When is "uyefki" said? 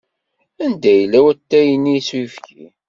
2.15-2.61